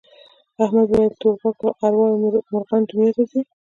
احمد 0.63 0.87
وویل 0.89 1.13
تور 1.21 1.33
غوږو 1.41 1.69
ارواوې 1.83 2.17
مرغانو 2.53 2.89
دنیا 2.91 3.11
ته 3.15 3.23
ځي. 3.31 3.41